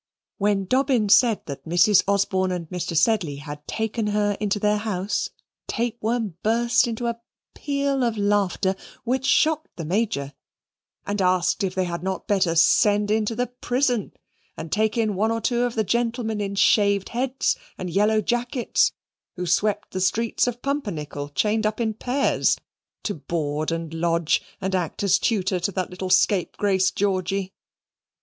[0.39, 2.01] When Dobbin said that Mrs.
[2.07, 2.97] Osborne and Mr.
[2.97, 5.29] Sedley had taken her into their house,
[5.67, 7.19] Tapeworm burst into a
[7.53, 10.33] peal of laughter which shocked the Major,
[11.05, 14.13] and asked if they had not better send into the prison
[14.57, 18.93] and take in one or two of the gentlemen in shaved heads and yellow jackets
[19.35, 22.57] who swept the streets of Pumpernickel, chained in pairs,
[23.03, 27.53] to board and lodge, and act as tutor to that little scapegrace Georgy.